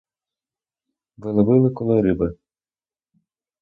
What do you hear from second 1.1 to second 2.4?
Ви ловили коли риби?